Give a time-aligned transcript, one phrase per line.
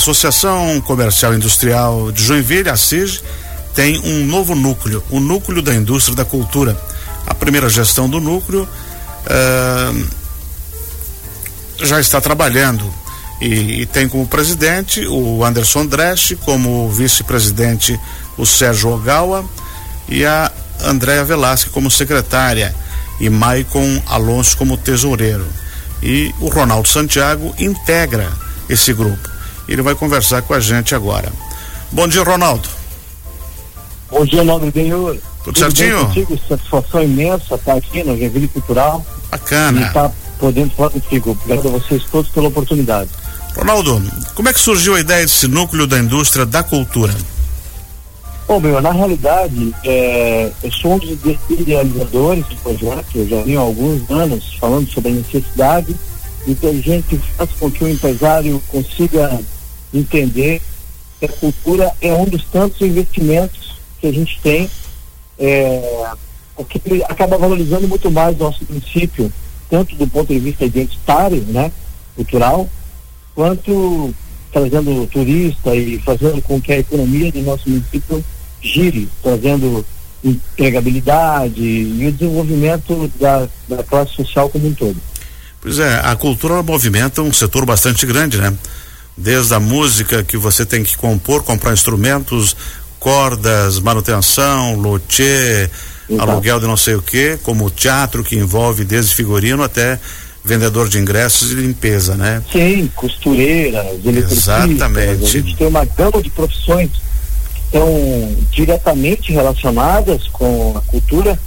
[0.00, 3.20] Associação Comercial Industrial de Joinville, a CIG,
[3.74, 6.74] tem um novo núcleo, o Núcleo da Indústria da Cultura.
[7.26, 10.06] A primeira gestão do núcleo uh,
[11.84, 12.82] já está trabalhando
[13.42, 18.00] e, e, tem como presidente o Anderson Dresch, como vice-presidente
[18.38, 19.44] o Sérgio Ogawa
[20.08, 20.50] e a
[20.82, 22.74] Andréa Velasque como secretária
[23.20, 25.46] e Maicon Alonso como tesoureiro.
[26.02, 28.32] E o Ronaldo Santiago integra
[28.66, 29.39] esse grupo.
[29.70, 31.32] Ele vai conversar com a gente agora.
[31.92, 32.68] Bom dia, Ronaldo.
[34.10, 35.16] Bom dia, nobre Benhur.
[35.44, 36.06] Tudo, Tudo certinho?
[36.06, 39.06] Contigo, satisfação imensa estar aqui no Joinville Cultural.
[39.30, 39.80] Bacana.
[39.80, 41.30] E estar tá podendo falar contigo.
[41.30, 43.10] Obrigado a vocês todos pela oportunidade.
[43.56, 44.02] Ronaldo,
[44.34, 47.14] como é que surgiu a ideia desse núcleo da indústria da cultura?
[48.48, 51.16] Bom, meu, na realidade, é, eu sou um dos
[51.48, 55.94] idealizadores do projeto, eu já venho há alguns anos falando sobre a necessidade
[56.44, 59.40] de que a gente faça com que o empresário consiga
[59.92, 60.60] entender
[61.18, 64.70] que a cultura é um dos tantos investimentos que a gente tem,
[65.38, 66.10] é,
[66.56, 69.32] porque acaba valorizando muito mais o nosso município,
[69.68, 71.70] tanto do ponto de vista identitário, né,
[72.16, 72.68] cultural,
[73.34, 74.14] quanto
[74.52, 78.24] trazendo turista e fazendo com que a economia do nosso município
[78.60, 79.84] gire, trazendo
[80.22, 84.96] empregabilidade e o desenvolvimento da, da classe social como um todo.
[85.60, 88.52] Pois é, a cultura movimenta um setor bastante grande, né?
[89.16, 92.56] Desde a música que você tem que compor, comprar instrumentos,
[92.98, 95.70] cordas, manutenção, luthier,
[96.18, 99.98] aluguel de não sei o que, como o teatro que envolve desde figurino até
[100.42, 102.42] vendedor de ingressos e limpeza, né?
[102.50, 103.86] Sim, costureiras.
[104.04, 105.24] Exatamente.
[105.24, 106.90] A gente tem uma gama de profissões
[107.70, 111.38] estão diretamente relacionadas com a cultura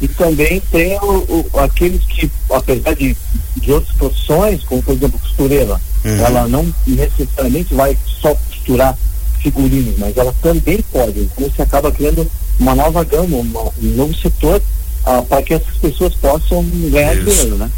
[0.00, 3.16] e também tem o, o, aqueles que, apesar de,
[3.56, 6.26] de outras profissões, como por exemplo costureira, uhum.
[6.26, 8.96] ela não necessariamente vai só costurar
[9.40, 11.20] figurinos, mas ela também pode.
[11.20, 14.60] Então você acaba criando uma nova gama, uma, um novo setor
[15.04, 17.24] ah, para que essas pessoas possam ganhar Isso.
[17.24, 17.70] dinheiro, né?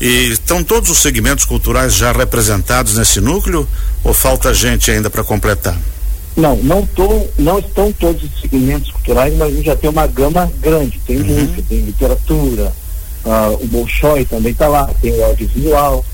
[0.00, 3.66] E estão todos os segmentos culturais já representados nesse núcleo
[4.04, 5.76] ou falta gente ainda para completar?
[6.36, 10.06] Não, não, tô, não estão todos os segmentos culturais, mas a gente já tem uma
[10.06, 11.00] gama grande.
[11.04, 11.24] Tem uhum.
[11.24, 12.72] música, tem literatura,
[13.24, 16.04] uh, o Bolshoi também está lá, tem o audiovisual.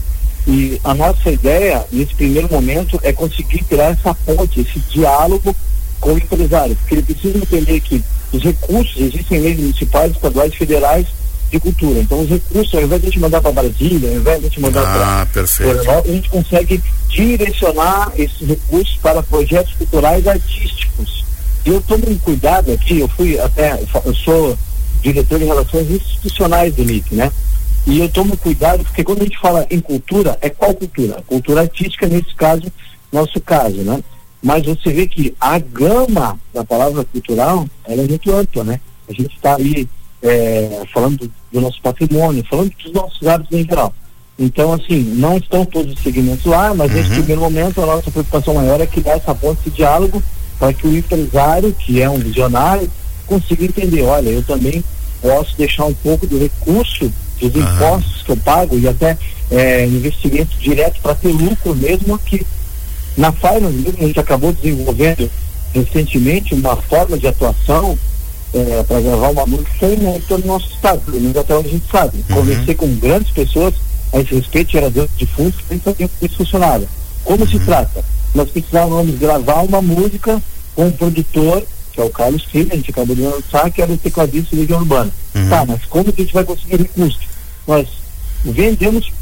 [0.46, 5.54] E a nossa ideia, nesse primeiro momento, é conseguir criar essa ponte, esse diálogo
[6.00, 11.06] com o empresário, porque ele precisa entender que os recursos, existem leis municipais, estaduais, federais
[11.50, 12.00] de cultura.
[12.00, 14.48] Então, os recursos, ao invés de a gente mandar para Brasília, ao invés de a
[14.48, 15.22] gente mandar ah, para
[16.00, 21.24] a gente consegue direcionar esses recursos para projetos culturais artísticos.
[21.64, 24.58] E eu tomo um cuidado aqui, eu fui até, eu sou
[25.00, 27.30] diretor de relações institucionais do NIC, né?
[27.86, 31.22] E eu tomo cuidado porque quando a gente fala em cultura, é qual cultura?
[31.26, 32.64] cultura artística, nesse caso,
[33.12, 34.02] nosso caso, né?
[34.42, 38.80] Mas você vê que a gama da palavra cultural, ela é muito ampla, né?
[39.08, 39.88] A gente está ali
[40.22, 43.92] é, falando do, do, nosso patrimônio, falando dos nossos hábitos em geral.
[44.38, 46.96] Então, assim, não estão todos os segmentos lá, mas uhum.
[46.96, 50.22] nesse primeiro momento a nossa preocupação maior é criar essa ponte de diálogo
[50.58, 52.90] para que o empresário, que é um visionário,
[53.26, 54.82] consiga entender, olha, eu também
[55.20, 59.16] posso deixar um pouco do recurso dos impostos que eu pago e até
[59.50, 62.46] é, investimento direto para ter lucro mesmo aqui.
[63.16, 65.30] Na Finance mesmo, a gente acabou desenvolvendo
[65.72, 67.98] recentemente uma forma de atuação
[68.52, 71.90] é, para gravar uma música sem mérito no nosso estado, menos até onde a gente
[71.90, 72.24] sabe.
[72.28, 72.36] Uhum.
[72.36, 73.74] Conversei com grandes pessoas
[74.12, 76.84] a esse respeito, era de fundos, que sabiam que isso funcionava.
[77.24, 77.50] Como uhum.
[77.50, 78.04] se trata?
[78.34, 80.40] Nós precisávamos gravar uma música
[80.74, 83.92] com um produtor, que é o Carlos Filho, a gente acabou de lançar, que era
[83.92, 85.12] o tecladista de Legião Urbana.
[85.34, 85.48] Uhum.
[85.48, 87.20] Tá, mas como que a gente vai conseguir recurso?
[87.66, 87.88] Nós
[88.44, 89.12] vendemos,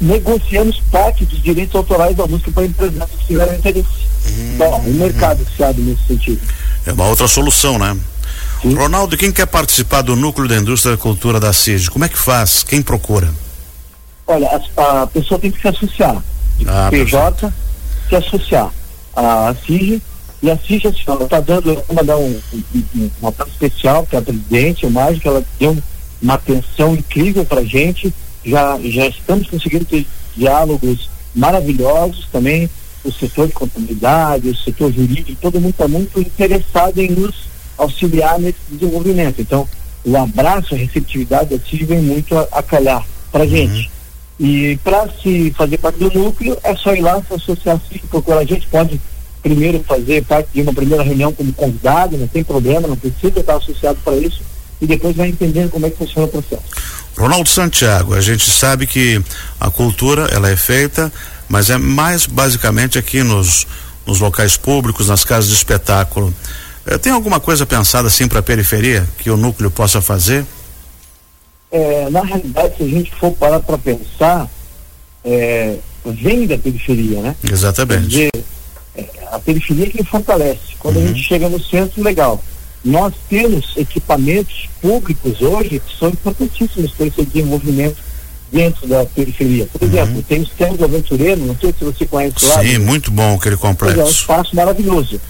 [0.00, 3.88] negociamos parte dos direitos autorais da música para empresários que tiveram interesse.
[4.26, 4.56] Uhum.
[4.56, 6.40] Bom, o mercado se abre nesse sentido.
[6.86, 7.96] É uma outra solução, né?
[8.62, 8.74] Sim.
[8.74, 12.18] Ronaldo, quem quer participar do núcleo da indústria da cultura da CIG, como é que
[12.18, 12.64] faz?
[12.64, 13.32] Quem procura?
[14.26, 16.22] Olha, a, a pessoa tem que se associar.
[16.66, 17.52] Ah, PJ,
[18.08, 18.70] se associar
[19.14, 20.02] à CIG
[20.42, 22.40] e a CIG assim, ela está dando, eu vou mandar um,
[22.94, 25.76] um, uma parte especial para a presidente, o Mágico, ela deu
[26.20, 28.12] uma atenção incrível para a gente,
[28.44, 30.06] já, já estamos conseguindo ter
[30.36, 32.68] diálogos maravilhosos também,
[33.04, 37.34] o setor de contabilidade, o setor jurídico, todo mundo está muito interessado em nos
[37.78, 39.40] auxiliar nesse desenvolvimento.
[39.40, 39.68] Então,
[40.04, 43.50] o abraço, a receptividade da CIG vem muito a, a calhar para uhum.
[43.50, 43.90] gente.
[44.38, 48.06] E para se fazer parte do núcleo, é só ir lá, se associar a CIG,
[48.08, 49.00] procurar a gente, pode
[49.48, 53.56] primeiro fazer parte de uma primeira reunião como convidado, não tem problema, não precisa estar
[53.56, 54.42] associado para isso,
[54.80, 56.62] e depois vai entendendo como é que funciona o processo.
[57.16, 59.22] Ronaldo Santiago, a gente sabe que
[59.58, 61.10] a cultura ela é feita
[61.48, 63.66] mas é mais basicamente aqui nos,
[64.04, 66.34] nos locais públicos, nas casas de espetáculo.
[66.84, 70.44] É, tem alguma coisa pensada assim para a periferia que o núcleo possa fazer?
[71.70, 74.48] É, na realidade, se a gente for parar para pensar,
[75.24, 77.36] é, vem da periferia, né?
[77.50, 78.02] Exatamente.
[78.02, 78.30] Quer dizer,
[79.30, 80.76] a periferia que fortalece.
[80.78, 81.04] Quando uhum.
[81.04, 82.42] a gente chega no centro, legal.
[82.84, 87.96] Nós temos equipamentos públicos hoje que são importantíssimos para esse desenvolvimento
[88.52, 89.66] dentro da periferia.
[89.66, 89.88] Por uhum.
[89.88, 92.62] exemplo, tem o Centro Aventureiro, não sei se você conhece lá.
[92.62, 94.00] Sim, muito bom aquele complexo.
[94.00, 95.20] É um espaço maravilhoso.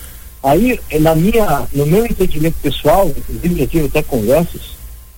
[0.42, 4.60] Aí, na minha, no meu entendimento pessoal, inclusive já tive até conversas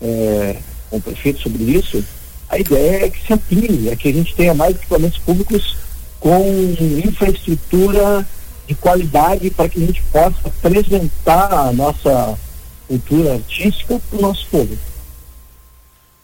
[0.00, 0.56] é,
[0.88, 2.02] com o prefeito sobre isso,
[2.48, 5.76] a ideia é que se amplie, é que a gente tenha mais equipamentos públicos
[6.18, 6.74] com
[7.04, 8.26] infraestrutura
[8.68, 12.38] de qualidade para que a gente possa apresentar a nossa
[12.86, 14.78] cultura artística para o nosso povo.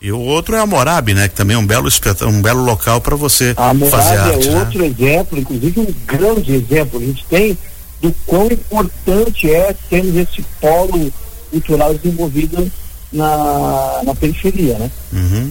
[0.00, 1.29] E o outro é a Morab, né?
[1.29, 1.88] Que também é um belo
[2.29, 4.49] um belo local para você a Morab fazer arte.
[4.49, 4.58] é né?
[4.58, 7.00] outro exemplo, inclusive um grande exemplo.
[7.00, 7.58] A gente tem
[8.02, 11.11] do quão importante é termos esse polo
[11.50, 12.70] cultural desenvolvido
[13.11, 14.91] na, na periferia, né?
[15.11, 15.50] Uhum.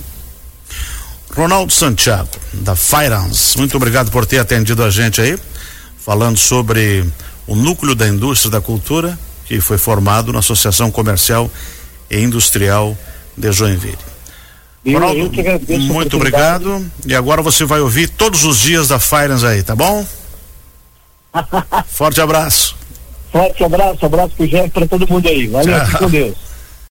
[1.36, 5.36] Ronaldo Santiago, da Finance, muito obrigado por ter atendido a gente aí,
[6.04, 7.06] falando sobre
[7.48, 11.50] o núcleo da indústria da cultura que foi formado na Associação Comercial
[12.10, 12.98] e Industrial
[13.38, 13.98] de Joinville.
[14.86, 15.32] Eu, Ronaldo,
[15.70, 16.86] eu muito obrigado.
[17.06, 20.06] E agora você vai ouvir todos os dias da Finance aí, tá bom?
[21.88, 22.76] Forte abraço.
[23.32, 25.48] Forte abraço, abraço pro Jeff para todo mundo aí.
[25.48, 26.36] Valeu, com Deus.